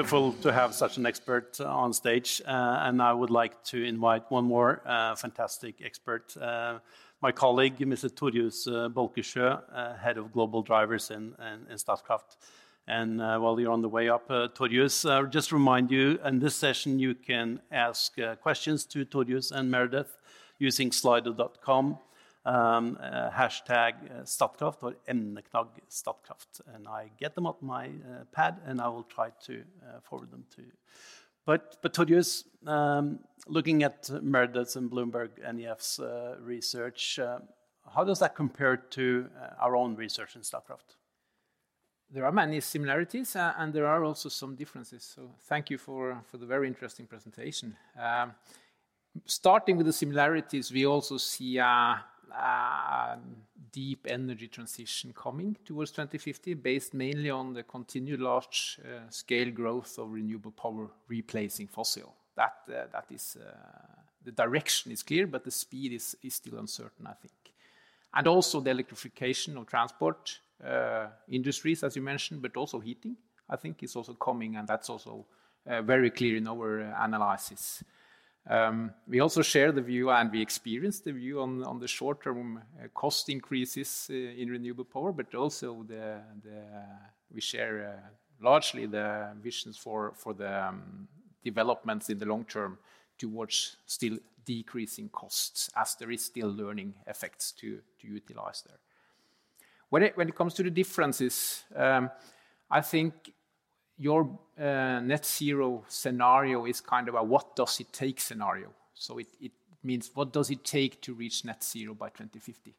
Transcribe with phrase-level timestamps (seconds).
[0.00, 3.84] Wonderful to have such an expert uh, on stage, uh, and I would like to
[3.84, 6.34] invite one more uh, fantastic expert,
[7.20, 8.08] my colleague, Mr.
[8.08, 11.34] Torjus Bolkesjø, Head of Global Drivers in,
[11.74, 12.38] Statkraft.
[12.88, 17.14] And while you're on the way up, Torjus, just remind you, in this session you
[17.14, 20.16] can ask questions to Torjus and Meredith
[20.58, 21.98] using slido.com,
[22.46, 26.60] hashtag uh, Statkraft or emneknagg Statkraft.
[26.74, 29.62] And I get them on my uh, pad and I will try to
[30.02, 30.72] forward them to you.
[31.46, 37.38] But, but Torjus, um, looking at Meredith's and Bloomberg NEF's uh, research, uh,
[37.94, 40.96] how does that compare to uh, our own research in Statkraft?
[42.12, 45.02] There are many similarities and there are also some differences.
[45.14, 47.76] So thank you for, for the very interesting presentation.
[48.00, 48.34] Um,
[49.26, 52.04] starting with the similarities, we also see a
[53.72, 59.98] deep energy transition coming towards 2050, based mainly on the continued large uh, scale growth
[59.98, 62.14] of renewable power replacing fossil.
[62.36, 63.50] That, uh, is, uh,
[64.24, 67.34] the direction is clear, but the speed is, still uncertain, I think.
[68.14, 70.40] And also the electrification of transport
[71.28, 73.16] industries, as you mentioned, but also heating,
[73.48, 75.26] I think is also coming, and that's also
[75.64, 77.82] very clear in our analysis.
[78.48, 82.88] Um, we also share the view, and we experience the view on, the short-term uh,
[82.94, 85.84] cost increases uh, in renewable power, but also
[87.32, 88.08] we share uh,
[88.40, 91.06] largely the visions for, the um,
[91.44, 92.78] developments in the long term
[93.18, 98.78] towards still decreasing costs, as there is still learning effects to, to utilize there.
[99.90, 102.10] When it, when it comes to the differences, um,
[102.70, 103.32] I think
[104.00, 108.70] your uh, net zero scenario is kind of a what does it take scenario.
[108.94, 109.52] So it, it
[109.84, 112.74] means what does it take to reach net zero by 2050.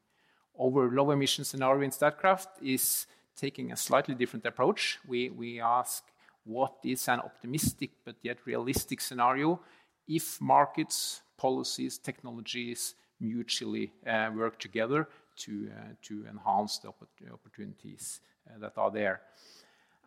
[0.59, 3.05] Our low emission scenario in Statkraft is
[3.35, 4.97] taking a slightly different approach.
[5.07, 6.03] We, we ask
[6.43, 9.59] what is an optimistic but yet realistic scenario
[10.07, 16.89] if markets, policies, technologies mutually uh, work together to, uh, to enhance the
[17.31, 19.21] opportunities uh, that are there.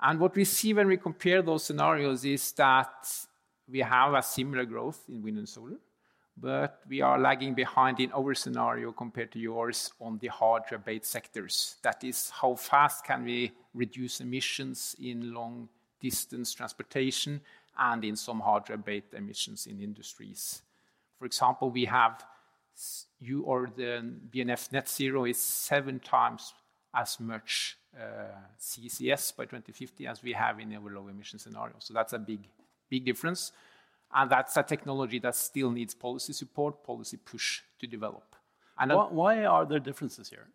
[0.01, 3.09] And what we see when we compare those scenarios is that
[3.71, 5.79] we have a similar growth in wind and solar,
[6.37, 10.75] but we are lagging behind in our scenario compared to yours on the hard to
[10.75, 11.77] abate sectors.
[11.83, 15.69] That is, how fast can we reduce emissions in long
[16.01, 17.41] distance transportation
[17.79, 20.63] and in some hard to abate emissions in industries.
[21.19, 22.25] For example, we have
[23.21, 26.53] you or the BNEF net zero is seven times
[26.95, 27.79] as much
[28.61, 31.75] CCS by 2050 as we have in our low emission scenario.
[31.79, 32.41] So that's a big,
[32.89, 33.53] big difference.
[34.13, 38.37] And that's a technology that still needs policy support, policy push to develop.
[38.79, 40.49] And Why, why are there differences here?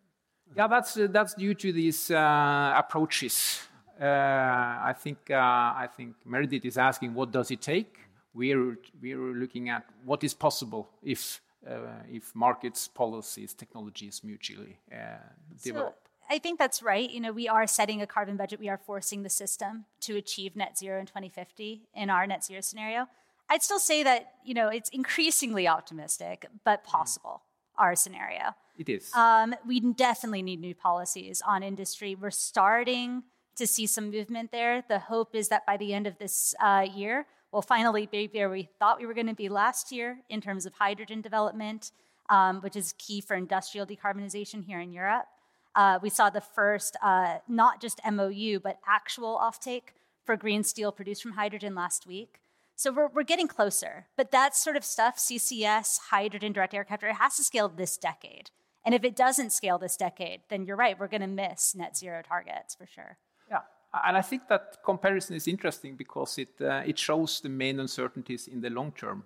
[0.56, 3.60] yeah, that's, uh, that's due to these uh, approaches.
[4.00, 7.98] Uh, I, think, uh, I think Meredith is asking what does it take?
[8.32, 15.18] We're, we're looking at what is possible if, uh, if markets, policies, technologies mutually uh,
[15.62, 15.96] develop.
[16.30, 17.10] I think that's right.
[17.10, 18.60] You know, we are setting a carbon budget.
[18.60, 22.60] We are forcing the system to achieve net zero in 2050 in our net zero
[22.60, 23.08] scenario.
[23.50, 27.42] I'd still say that, you know, it's increasingly optimistic, but possible,
[27.76, 28.54] our scenario.
[28.78, 29.12] It is.
[29.12, 32.14] Um, we definitely need new policies on industry.
[32.14, 33.24] We're starting
[33.56, 34.84] to see some movement there.
[34.88, 38.48] The hope is that by the end of this uh, year, we'll finally be where
[38.48, 41.90] we thought we were going to be last year in terms of hydrogen development,
[42.28, 45.26] um, which is key for industrial decarbonization here in Europe.
[45.74, 49.94] Uh, we saw the first, uh, not just MOU, but actual offtake
[50.24, 52.40] for green steel produced from hydrogen last week.
[52.76, 54.06] So we're, we're getting closer.
[54.16, 57.96] But that sort of stuff, CCS, hydrogen, direct air capture, it has to scale this
[57.96, 58.50] decade.
[58.84, 61.96] And if it doesn't scale this decade, then you're right, we're going to miss net
[61.96, 63.18] zero targets for sure.
[63.50, 63.60] Yeah,
[63.92, 68.48] and I think that comparison is interesting because it, uh, it shows the main uncertainties
[68.48, 69.24] in the long term.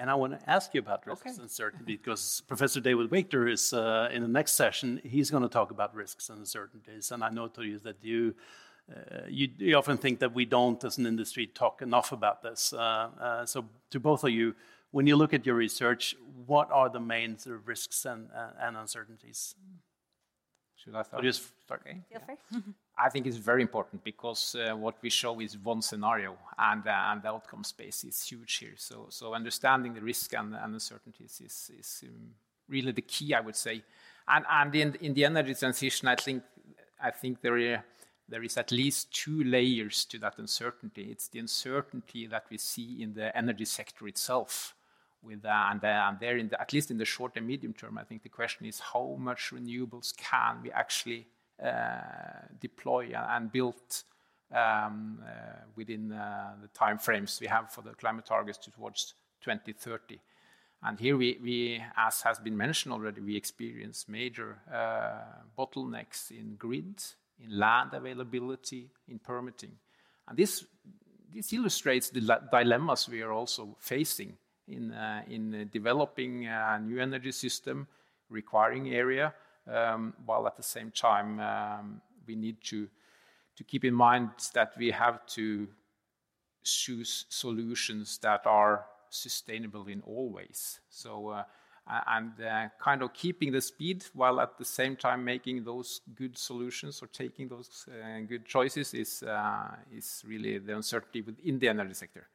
[0.00, 1.30] And I want to ask you about risks Okay.
[1.30, 5.00] and uncertainty because Professor David Wachter is uh, in the next session.
[5.02, 7.10] He's going to talk about risks and uncertainties.
[7.10, 8.34] And I know to you that you,
[8.94, 12.72] uh, you, you often think that we don't, as an industry, talk enough about this.
[12.72, 12.78] Uh,
[13.20, 14.54] uh, so, to both of you,
[14.92, 16.14] when you look at your research,
[16.46, 19.56] what are the main sort of risks and, uh, and uncertainties?
[20.82, 21.18] Should I start?
[21.18, 21.82] I'll just start.
[21.84, 22.62] Feel free.
[22.98, 27.10] I think it's very important because uh, what we show is one scenario, and, uh,
[27.10, 28.74] and the outcome space is huge here.
[28.76, 32.30] So, so understanding the risk and, and uncertainties is, is um,
[32.68, 33.82] really the key, I would say.
[34.26, 36.42] And, and in, in the energy transition, I think
[37.00, 37.84] I think there,
[38.28, 41.08] there is at least two layers to that uncertainty.
[41.10, 44.74] It's the uncertainty that we see in the energy sector itself.
[45.22, 47.72] With, uh, and, uh, and there, in the, at least in the short and medium
[47.72, 51.26] term, I think the question is how much renewables can we actually
[51.62, 52.00] uh,
[52.60, 53.74] deploy and build
[54.54, 55.30] um, uh,
[55.76, 60.20] within uh, the time frames we have for the climate targets towards 2030.
[60.82, 66.54] And here we, we, as has been mentioned already, we experience major uh, bottlenecks in
[66.56, 67.02] grid,
[67.42, 69.72] in land availability, in permitting.
[70.28, 70.64] And this,
[71.34, 74.36] this illustrates the dilemmas we are also facing
[74.68, 77.86] in, uh, in developing a new energy system
[78.30, 79.34] requiring area,
[79.66, 82.88] um, while at the same time um, we need to,
[83.56, 85.68] to keep in mind that we have to
[86.62, 90.80] choose solutions that are sustainable in all ways.
[90.90, 91.44] So, uh,
[92.06, 96.36] and uh, kind of keeping the speed while at the same time making those good
[96.36, 101.68] solutions or taking those uh, good choices is, uh, is really the uncertainty within the
[101.68, 102.28] energy sector.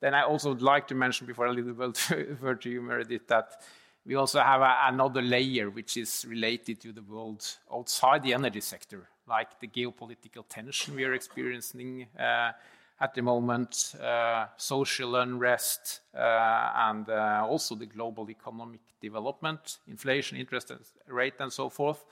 [0.00, 3.26] Then I also would like to mention before I leave the word to you, Meredith,
[3.28, 3.60] that
[4.06, 9.06] we also have another layer which is related to the world outside the energy sector,
[9.28, 12.52] like the geopolitical tension we are experiencing uh,
[12.98, 20.70] at the moment, uh, social unrest, uh, and also the global economic development, inflation, interest
[21.06, 22.04] rate, and so forth,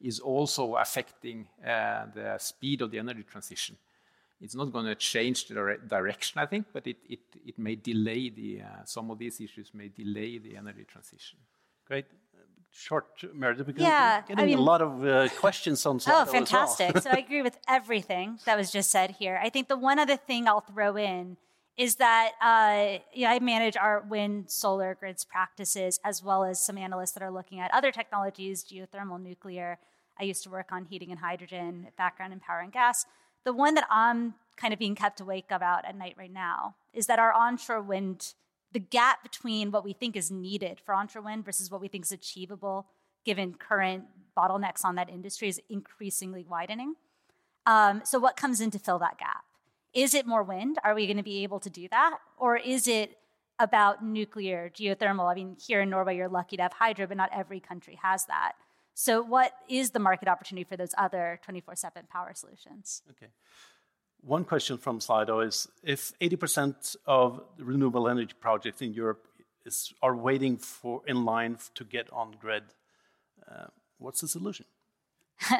[0.00, 3.76] is also affecting the speed of the energy transition.
[4.40, 5.54] It's not going to change the
[5.88, 9.88] direction, I think, but it, it, it may delay the, some of these issues may
[9.88, 11.38] delay the energy transition.
[11.86, 12.06] Great
[12.70, 16.94] short, Meredith, because yeah, getting I mean, a lot of uh, questions on Oh, fantastic.
[16.94, 17.02] Well.
[17.02, 19.40] so I agree with everything that was just said here.
[19.42, 21.36] I think the one other thing I'll throw in
[21.76, 26.60] is that uh, you know, I manage our wind solar grids practices as well as
[26.60, 29.78] some analysts that are looking at other technologies, geothermal, nuclear.
[30.20, 33.06] I used to work on heating and hydrogen, background in power and gas.
[33.48, 37.06] The one that I'm kind of being kept awake about at night right now is
[37.06, 38.34] that our onshore wind
[38.72, 42.04] the gap between what we think is needed for onshore wind versus what we think
[42.04, 42.88] is achievable
[43.24, 44.04] given current
[44.36, 46.96] bottlenecks on that industry is increasingly widening.
[47.64, 49.44] Um, so, what comes in to fill that gap?
[49.94, 50.76] Is it more wind?
[50.84, 52.18] Are we going to be able to do that?
[52.36, 53.16] Or is it
[53.58, 55.32] about nuclear, geothermal?
[55.32, 58.26] I mean, here in Norway, you're lucky to have hydro, but not every country has
[58.26, 58.56] that.
[59.00, 63.02] So, what is the market opportunity for those other 24 7 power solutions?
[63.12, 63.28] Okay.
[64.22, 69.28] One question from Slido is if 80% of renewable energy projects in Europe
[69.64, 72.64] is, are waiting for in line to get on grid,
[73.48, 73.66] uh,
[73.98, 74.66] what's the solution?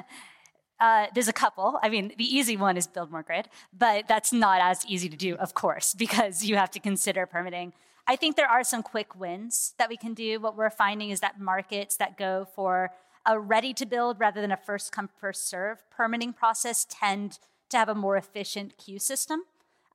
[0.80, 1.76] Uh, there's a couple.
[1.82, 5.16] I mean, the easy one is build more grid, but that's not as easy to
[5.16, 7.72] do, of course, because you have to consider permitting.
[8.06, 10.38] I think there are some quick wins that we can do.
[10.38, 12.92] What we're finding is that markets that go for
[13.26, 17.38] a ready to build rather than a first come, first serve permitting process tend
[17.70, 19.42] to have a more efficient queue system.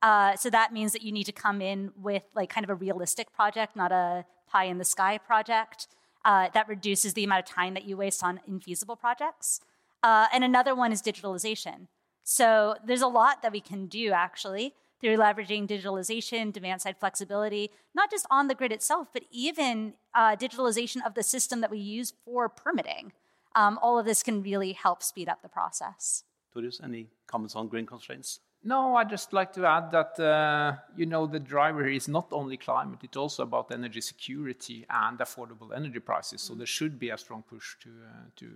[0.02, 2.74] Uh, so that means that you need to come in with like kind of a
[2.74, 5.88] realistic project, not a pie in the sky project.
[6.24, 9.60] Uh, that reduces the amount of time that you waste on infeasible projects.
[10.02, 11.88] Uh, and another one is digitalization.
[12.22, 14.74] So there's a lot that we can do actually
[15.04, 20.34] through leveraging digitalization, demand side flexibility, not just on the grid itself, but even uh,
[20.34, 23.12] digitalization of the system that we use for permitting.
[23.54, 26.24] Um, all of this can really help speed up the process.
[26.56, 28.40] Torjus, any comments on green constraints?
[28.62, 32.56] No, I'd just like to add that uh, you know the driver is not only
[32.56, 36.40] climate; it's also about energy security and affordable energy prices.
[36.40, 38.46] So there should be a strong push to uh, to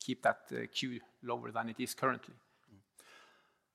[0.00, 2.34] keep that uh, queue lower than it is currently.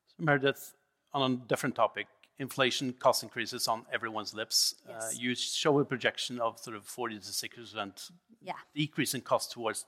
[0.07, 0.73] So Meredith,
[1.21, 2.07] on a different topic,
[2.39, 4.75] inflation cost increases on everyone's lips.
[4.87, 5.19] Uh, yes.
[5.19, 8.09] you show a projection of sort of 40 to 60 percent
[8.41, 8.53] yeah.
[8.75, 9.85] decrease in cost towards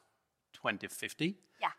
[0.53, 1.38] 2050.
[1.62, 1.69] Yeah.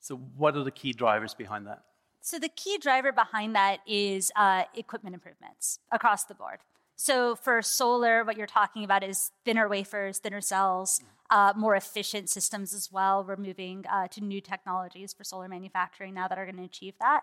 [0.00, 1.82] So, what are the key drivers behind that?
[2.20, 6.58] So, the key driver behind that is uh, equipment improvements across the board.
[6.96, 12.30] So, for solar, what you're talking about is thinner wafers, thinner cells, uh, more efficient
[12.30, 13.24] systems as well.
[13.24, 16.94] We're moving uh, to new technologies for solar manufacturing now that are going to achieve
[17.00, 17.22] that.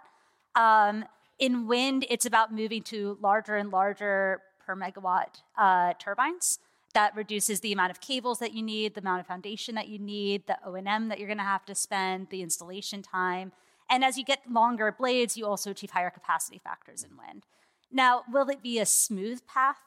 [0.55, 1.05] Um,
[1.39, 6.59] in wind, it's about moving to larger and larger per megawatt uh, turbines
[6.93, 9.97] that reduces the amount of cables that you need, the amount of foundation that you
[9.97, 13.51] need, the O&M that you're going to have to spend, the installation time.
[13.89, 17.43] And as you get longer blades, you also achieve higher capacity factors in wind.
[17.91, 19.77] Now, will it be a smooth path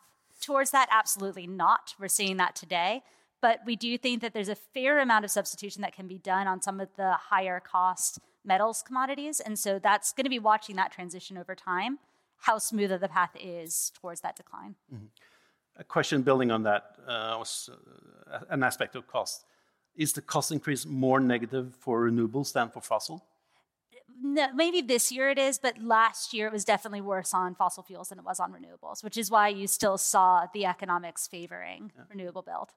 [0.41, 0.89] towards that?
[0.91, 1.95] Absolutely not.
[1.99, 3.03] We're seeing that today.
[3.41, 6.47] But we do think that there's a fair amount of substitution that can be done
[6.47, 9.41] on some of the higher cost metals commodities.
[9.41, 11.99] And so that's going to be watching that transition over time,
[12.39, 14.77] how smooth the path is towards that decline.
[14.93, 15.07] Mm-hmm
[15.79, 17.71] a question building on that uh, was
[18.31, 19.45] uh, an aspect of cost.
[19.95, 23.25] Is the cost increase more negative for renewables than for fossil?
[24.55, 28.09] maybe this year it is, but last year it was definitely worse on fossil fuels
[28.09, 32.05] than it was on renewables, which is why you still saw the economics favoring yeah.
[32.09, 32.71] renewable build.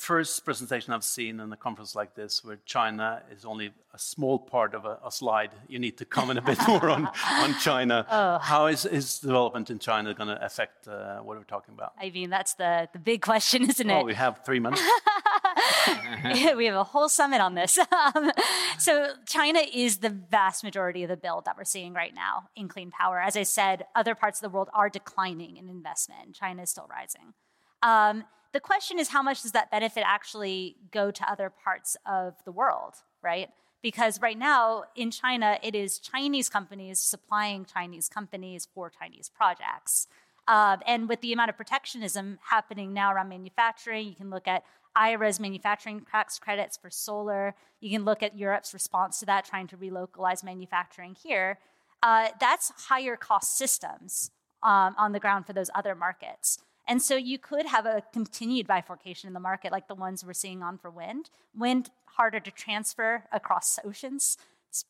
[0.00, 4.38] First presentation I've seen in a conference like this where China is only a small
[4.38, 5.50] part of a, a slide.
[5.68, 8.06] You need to comment a bit more on, on China.
[8.20, 8.38] Oh.
[8.38, 11.92] How is, is development in China going to affect uh, what we're talking about?
[12.00, 13.92] I mean, that's the, the big question, isn't it?
[13.92, 14.80] Oh, we have three months.
[16.56, 17.78] we have a whole summit on this.
[17.78, 18.32] Um,
[18.78, 22.68] so, China is the vast majority of the build that we're seeing right now in
[22.68, 23.20] clean power.
[23.20, 26.34] As I said, other parts of the world are declining in investment.
[26.34, 27.34] China is still rising.
[27.82, 32.34] Um, the question is, how much does that benefit actually go to other parts of
[32.44, 33.50] the world, right?
[33.82, 40.06] Because right now in China, it is Chinese companies supplying Chinese companies for Chinese projects.
[40.48, 44.64] Uh, and with the amount of protectionism happening now around manufacturing, you can look at
[44.96, 47.54] IRA's manufacturing tax credits for solar.
[47.80, 51.58] You can look at Europe's response to that, trying to relocalize manufacturing here.
[52.02, 54.30] Uh, that's higher cost systems
[54.62, 56.58] um, on the ground for those other markets.
[56.90, 60.32] And so you could have a continued bifurcation in the market, like the ones we're
[60.32, 61.30] seeing on for wind.
[61.56, 64.36] Wind, harder to transfer across oceans.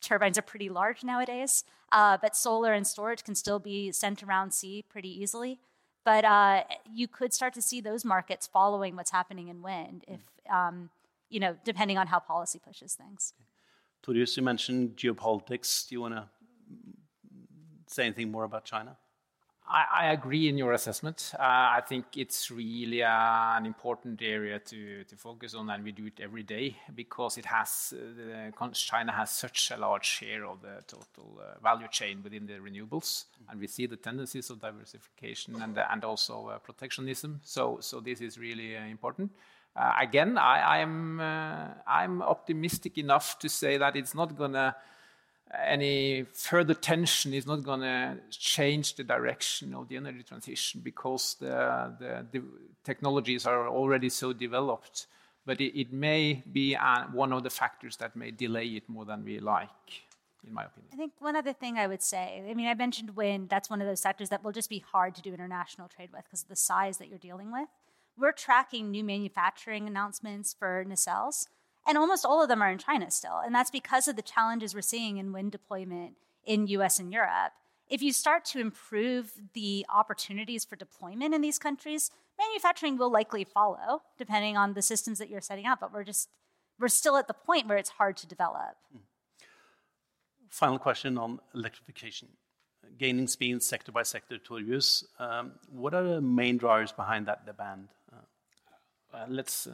[0.01, 4.53] Turbines are pretty large nowadays, uh, but solar and storage can still be sent around
[4.55, 5.59] sea pretty easily.
[6.03, 10.21] But uh, you could start to see those markets following what's happening in wind, if
[10.51, 10.89] um,
[11.29, 13.35] you know, depending on how policy pushes things.
[13.39, 13.45] Okay.
[14.39, 15.87] you mentioned geopolitics.
[15.87, 16.25] Do you want to
[17.89, 18.97] say anything more about China?
[19.71, 21.33] I, I agree in your assessment.
[21.39, 25.93] Uh, I think it's really uh, an important area to, to focus on, and we
[25.93, 30.61] do it every day because it has uh, China has such a large share of
[30.61, 35.63] the total uh, value chain within the renewables, and we see the tendencies of diversification
[35.63, 37.41] and and also uh, protectionism.
[37.45, 39.31] So so this is really uh, important.
[40.01, 41.21] again, I, I'm
[41.87, 44.75] I'm optimistic enough to say that it's not gonna
[45.59, 51.37] any further tension is not going to change the direction of the energy transition because
[51.41, 52.45] the, the, the
[52.85, 55.07] technologies are already so developed.
[55.47, 59.05] But it, it may be uh, one of the factors that may delay it more
[59.05, 59.69] than we like,
[60.47, 60.91] in my opinion.
[60.93, 63.81] I think one other thing I would say I mean, I mentioned wind, that's one
[63.81, 66.49] of those sectors that will just be hard to do international trade with because of
[66.49, 67.69] the size that you're dealing with.
[68.17, 71.47] We're tracking new manufacturing announcements for nacelles
[71.87, 73.39] and almost all of them are in China still.
[73.45, 77.53] And that's because of the challenges we're seeing in wind deployment in US and Europe.
[77.89, 83.45] If you start to improve the opportunities for deployment in these countries, manufacturing will likely
[83.45, 85.81] follow, depending on the systems that you're setting up.
[85.81, 86.29] But we're just
[86.79, 88.77] we're still at the point where it's hard to develop.
[88.93, 88.99] Hmm.
[90.49, 92.29] Final question on electrification.
[92.99, 95.05] Gaining speed sector by sector, Torjus.
[95.19, 97.89] Um, what are the main drivers behind that demand?
[99.13, 99.73] Uh, let's uh,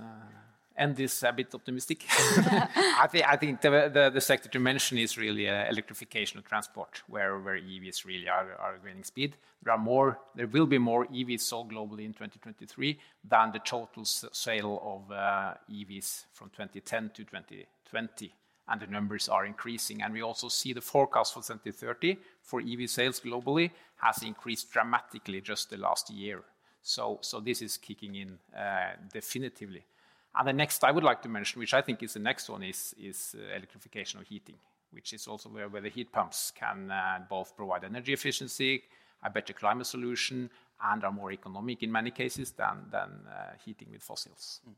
[0.76, 2.04] end this a bit optimistic.
[2.08, 6.44] I, th I, think the, the, the, sector to mention is really uh, electrification of
[6.44, 9.36] transport, where, where EVs really are, are gaining speed.
[9.62, 14.04] There are more, there will be more EVs sold globally in 2023 than the total
[14.04, 18.32] sale of uh, EVs from 2010 to 2020
[18.68, 20.02] and the numbers are increasing.
[20.02, 25.40] And we also see the forecast for 2030 for EV sales globally has increased dramatically
[25.40, 26.42] just the last year.
[26.82, 29.84] So, so this is kicking in uh, definitively.
[30.36, 32.62] And the next I would like to mention, which I think is the next one,
[32.62, 34.56] is, is uh, electrification of heating,
[34.90, 38.82] which is also where, where the heat pumps can uh, both provide energy efficiency,
[39.22, 40.50] a better climate solution,
[40.82, 44.60] and are more economic in many cases than, than uh, heating with fossils.
[44.68, 44.74] Mm.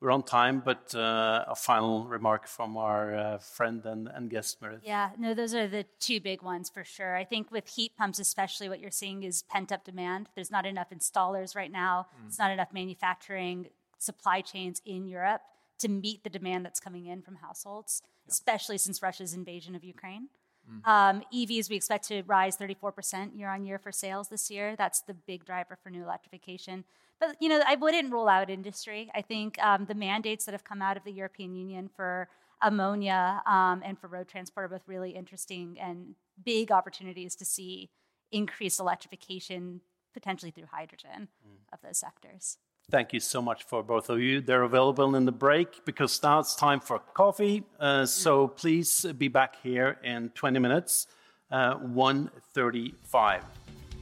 [0.00, 4.62] We're on time, but uh, a final remark from our uh, friend and, and guest,
[4.62, 4.80] Meredith.
[4.82, 7.16] Yeah, no, those are the two big ones for sure.
[7.16, 10.30] I think with heat pumps, especially, what you're seeing is pent up demand.
[10.34, 12.28] There's not enough installers right now, mm.
[12.28, 13.66] it's not enough manufacturing
[14.00, 15.42] supply chains in Europe
[15.78, 18.32] to meet the demand that's coming in from households, yep.
[18.32, 20.28] especially since Russia's invasion of Ukraine.
[20.68, 20.86] Mm.
[20.88, 24.76] Um, EVs we expect to rise 34% year on year for sales this year.
[24.76, 26.84] That's the big driver for new electrification.
[27.18, 29.10] But you know, I wouldn't rule out industry.
[29.14, 32.28] I think um, the mandates that have come out of the European Union for
[32.62, 36.14] ammonia um, and for road transport are both really interesting and
[36.44, 37.90] big opportunities to see
[38.32, 39.80] increased electrification
[40.12, 41.56] potentially through hydrogen mm.
[41.72, 42.58] of those sectors.
[42.90, 44.40] Thank you so much for both of you.
[44.40, 47.62] They're available in the break because now it's time for coffee.
[47.78, 51.06] Uh, so please be back here in 20 minutes,
[51.52, 53.42] uh, 1.35.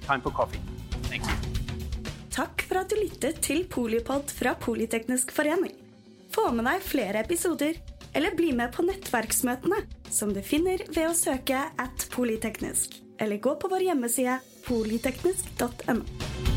[0.02, 0.60] Time for coffee.
[1.02, 1.34] Thank you.
[2.30, 5.74] Takk for at du lyttet til Polipod fra Politeknisk forening.
[6.32, 7.80] Få med deg flere episoder,
[8.14, 13.56] eller bli med på nettverksmøtene, som du finner ved å søke at polyteknisk, eller gå
[13.58, 16.47] på vår hjemmeside polyteknisk.no.